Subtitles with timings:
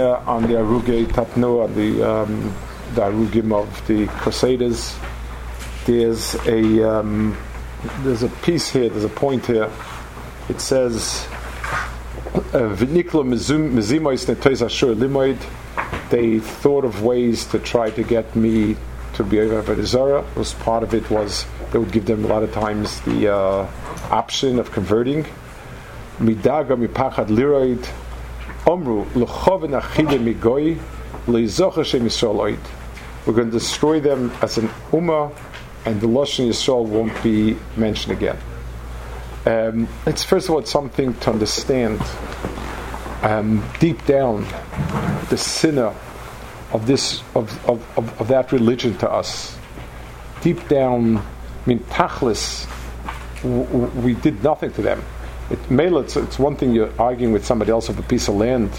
[0.00, 2.54] On the Aruge Tatnu, on the, um,
[2.94, 4.96] the Arugim of the Crusaders.
[5.86, 7.36] There's a, um,
[8.02, 9.70] there's a piece here, there's a point here.
[10.48, 11.26] It says,
[14.94, 15.38] limoid.
[16.10, 18.76] They thought of ways to try to get me
[19.14, 20.24] to be over Zara.
[20.36, 23.70] Was part of it was they would give them a lot of times the uh,
[24.10, 25.24] option of converting.
[26.18, 27.88] Midaga mipachad liroid
[28.64, 29.70] omru achide
[32.00, 32.58] Yisrael
[33.26, 35.32] We're going to destroy them as an ummah,
[35.84, 38.38] and the Lashon Yisrael won't be mentioned again.
[39.46, 42.00] Um, it's first of all it's something to understand
[43.22, 44.46] um, deep down
[45.30, 45.94] the sinner
[46.72, 49.56] of this of, of, of, of, that religion to us.
[50.42, 51.22] Deep down, I
[51.66, 52.66] mean, tachlis,
[53.42, 55.02] w- w- we did nothing to them.
[55.50, 58.36] It, Mela, it's, it's, one thing you're arguing with somebody else of a piece of
[58.36, 58.70] land,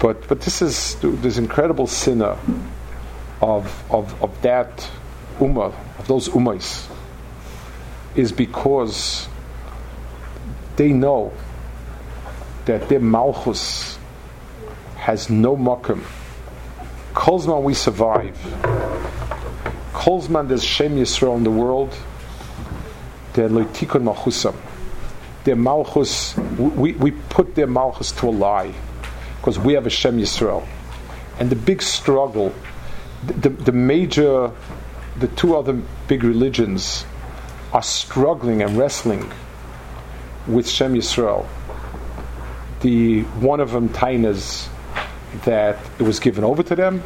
[0.00, 2.36] but but this is this incredible sinner
[3.40, 4.90] of of, of that
[5.38, 6.86] ummah, of those ummahs,
[8.16, 9.28] is because
[10.76, 11.32] they know
[12.66, 13.98] that their malchus
[14.96, 16.02] has no makom.
[17.14, 18.36] Kolzman we survive.
[19.94, 21.96] Kolzman there's Shem Yisrael in the world.
[23.32, 24.67] They're loitikon.
[25.48, 28.74] Their malchus, we, we put their malchus to a lie
[29.38, 30.68] because we have a Shem Yisrael.
[31.40, 32.54] And the big struggle,
[33.26, 34.52] the, the, major,
[35.18, 35.72] the two other
[36.06, 37.06] big religions
[37.72, 39.26] are struggling and wrestling
[40.46, 41.46] with Shem Yisrael.
[42.82, 44.68] The one of them tainas
[45.46, 47.02] that it was given over to them,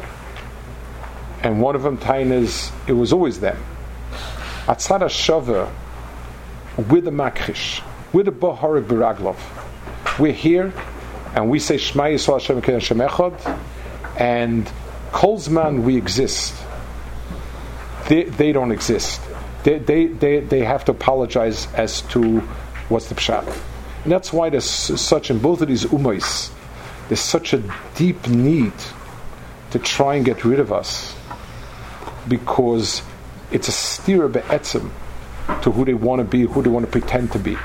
[1.43, 3.57] and one of them tainas it was always them.
[4.65, 5.71] Atzad Shava,
[6.89, 7.81] with the makrish,
[8.13, 9.37] with the Baharik Biraglov.
[10.19, 10.71] We're here,
[11.33, 13.59] and we say Shema Yisrael Hashem Hashem Echad,
[14.19, 14.71] and
[15.11, 16.55] Kolzman we exist.
[18.07, 19.19] They, they don't exist.
[19.63, 22.39] They, they, they, they have to apologize as to
[22.89, 23.47] what's the pshat.
[24.03, 26.51] And that's why there's such, in both of these ummahs,
[27.07, 27.63] there's such a
[27.95, 28.73] deep need
[29.71, 31.15] to try and get rid of us
[32.27, 33.01] because
[33.51, 34.91] it's a steer be'etzim
[35.61, 37.57] to who they want to be, who they want to pretend to be.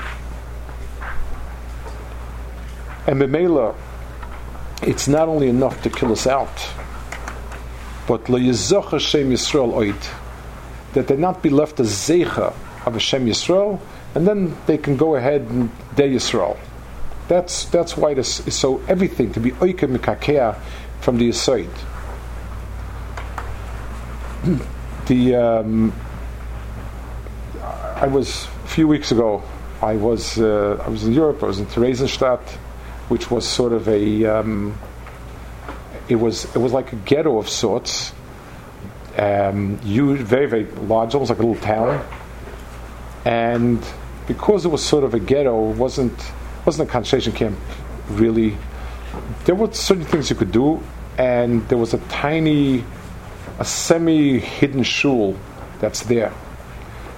[3.09, 3.75] And Memela,
[4.83, 6.69] it's not only enough to kill us out,
[8.07, 9.95] but le'yizach Hashem Yisrael
[10.93, 12.53] that they not be left a zecha
[12.85, 13.79] of Hashem Yisrael,
[14.13, 16.55] and then they can go ahead and de Yisrael.
[17.27, 20.55] That's that's why this is so everything to be oike mikakea
[21.01, 21.67] from the aside.
[25.07, 25.93] the um,
[27.63, 29.41] I was a few weeks ago.
[29.81, 31.41] I was uh, I was in Europe.
[31.41, 32.57] I was in Theresienstadt,
[33.09, 34.77] which was sort of a um,
[36.07, 38.13] it was it was like a ghetto of sorts.
[39.17, 42.05] Um, huge, very very large, almost like a little town,
[43.25, 43.85] and
[44.27, 46.31] because it was sort of a ghetto, it wasn't
[46.65, 47.57] wasn't a concentration camp
[48.09, 48.55] really.
[49.45, 50.81] There were certain things you could do,
[51.17, 52.83] and there was a tiny,
[53.57, 55.35] a semi-hidden shul
[55.79, 56.31] that's there.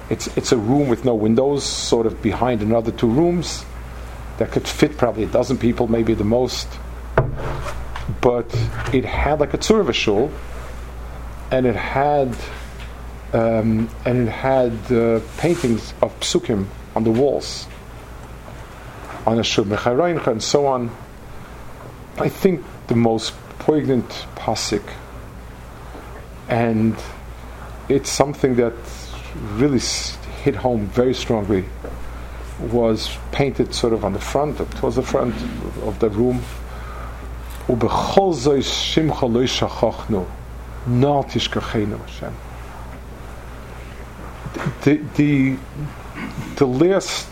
[0.10, 3.66] It's it's a room with no windows, sort of behind another two rooms
[4.42, 6.68] that could fit probably a dozen people, maybe the most.
[8.22, 8.48] But
[8.92, 10.32] it had like a tzur of a shul,
[11.52, 12.36] and it had
[13.34, 16.66] um, and it had uh, paintings of psukim
[16.96, 17.68] on the walls,
[19.28, 20.90] on a shul and so on.
[22.18, 24.84] I think the most poignant pasuk,
[26.50, 26.96] and
[27.90, 28.74] it's something that
[29.54, 29.82] really
[30.44, 31.66] hit home very strongly,
[32.62, 35.34] was painted sort of on the front, towards the front
[35.84, 36.42] of the room.
[44.84, 45.58] The, the,
[46.58, 47.28] the last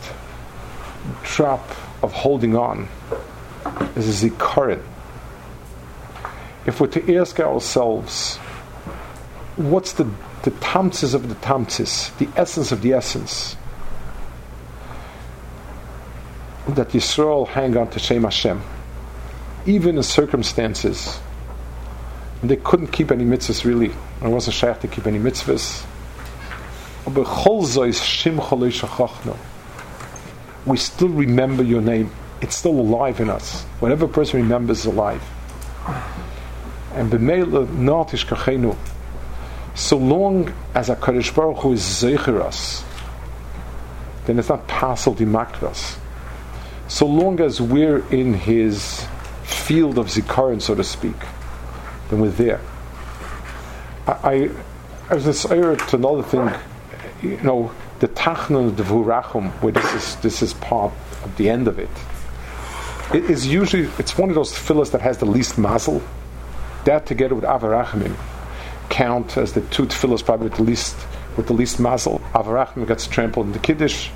[1.23, 1.67] drop
[2.01, 2.87] of holding on
[3.95, 4.81] is the zikarin.
[6.65, 8.37] If we're to ask ourselves,
[9.57, 10.05] what's the,
[10.43, 13.55] the tamtzis of the tamtzis, the essence of the essence,
[16.79, 18.61] that Yisrael hang on to Shem Hashem,
[19.65, 21.19] even in circumstances
[22.41, 23.91] they couldn't keep any mitzvahs really.
[24.21, 25.85] I wasn't shy to keep any mitzvahs
[30.65, 32.11] we still remember your name.
[32.41, 33.63] It's still alive in us.
[33.79, 35.21] Whatever person remembers is alive.
[36.93, 37.11] And
[39.75, 42.83] so long as a Kaddish Baruch Hu is us,
[44.25, 45.98] then it's not possible to makras.
[46.89, 49.05] So long as we're in His
[49.43, 51.15] field of Zikaron, so to speak,
[52.09, 52.59] then we're there.
[54.07, 54.49] I, I,
[55.11, 56.51] I was to another thing,
[57.21, 60.91] you know, the Tachnun of the Vurachum, where this is, this is part
[61.23, 61.89] of the end of it.
[63.13, 66.01] It is usually, it's one of those fillers that has the least mazel.
[66.85, 68.15] That together with Avarachimim
[68.89, 70.95] count as the two tefillahs probably with the least
[71.37, 72.19] with the least mazel.
[72.33, 74.09] Avarachim gets trampled in the Kiddush,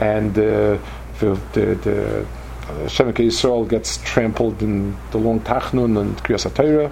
[0.00, 0.78] and uh,
[1.20, 2.26] the the, the
[2.68, 6.90] uh, Yisrael gets trampled in the long Tachnun and Kriyas HaTorah,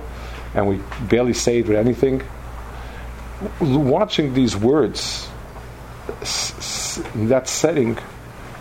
[0.55, 2.23] and we barely say it with anything.
[3.61, 5.29] Watching these words
[7.15, 7.99] in that setting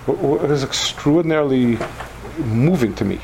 [0.08, 1.78] was extraordinarily
[2.40, 3.20] moving to me.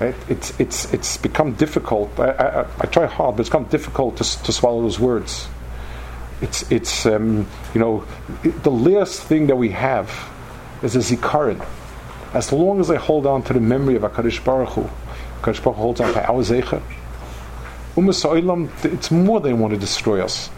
[0.00, 0.14] Right?
[0.28, 2.18] It's, it's, it's become difficult.
[2.18, 5.48] I, I, I, try hard, but it's become difficult to, to swallow those words.
[6.40, 8.04] It's, it's um, you know,
[8.42, 10.10] the last thing that we have
[10.82, 11.64] is a zikaron.
[12.34, 14.82] As long as I hold on to the memory of HaKadosh Baruch Hu,
[15.42, 16.82] HaKadosh Baruch Hu holds on to our Zeicha,
[17.94, 20.48] it's more they want to destroy us.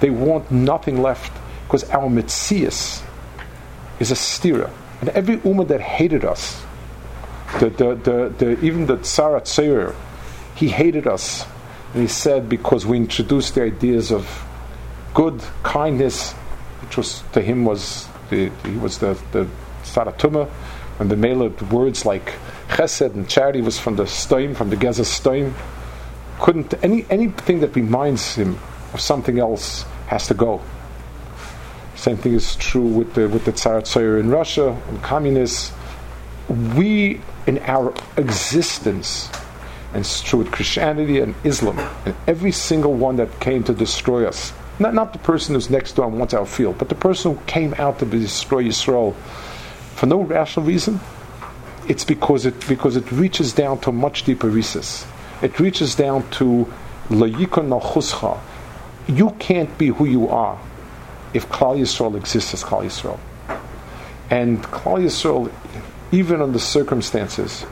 [0.00, 1.32] They want nothing left
[1.66, 3.02] because our mitzias
[3.98, 4.70] is a stira.
[5.00, 6.62] And every ummah that hated us,
[7.58, 9.96] the, the, the, the, even the Tsar Tzair,
[10.54, 11.44] he hated us.
[11.92, 14.44] And he said because we introduced the ideas of
[15.12, 16.32] good, kindness,
[16.82, 19.48] which was to him was the, he was the, the
[19.82, 20.50] Saratuma,
[20.98, 22.32] and the male words like
[22.68, 25.52] chesed and charity was from the stoim, from the Geza stoim.
[26.40, 28.58] Couldn't any anything that reminds him
[28.92, 30.60] of something else has to go.
[31.94, 35.72] Same thing is true with the with the Tsar Tsair in Russia and communists.
[36.76, 39.30] We in our existence,
[39.92, 44.26] and it's true with Christianity and Islam, and every single one that came to destroy
[44.26, 44.52] us.
[44.78, 47.40] Not, not the person who's next door and wants our field, but the person who
[47.46, 49.14] came out to destroy Yisrael
[49.94, 51.00] for no rational reason.
[51.88, 55.06] It's because it because it reaches down to much deeper recess.
[55.42, 56.72] It reaches down to
[57.08, 58.40] layikon
[59.06, 60.58] You can't be who you are
[61.34, 63.18] if Klal Yisrael exists as Klal Yisrael.
[64.30, 65.52] And Klal Yisrael,
[66.10, 67.62] even under circumstances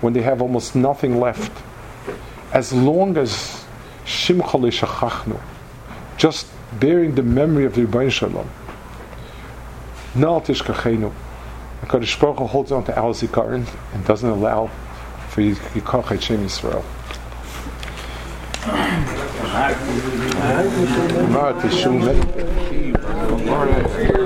[0.00, 1.52] when they have almost nothing left,
[2.52, 3.64] as long as
[4.04, 5.40] Shimcha Shachachnu,
[6.16, 6.46] just
[6.80, 8.50] bearing the memory of the Rebbein Shalom,
[10.14, 11.12] Nal Tishkachenu,
[11.82, 14.68] HaKadosh Baruch Hu holds on to our Zikaron and doesn't allow
[15.28, 16.84] for Yikach Hashem Yisrael.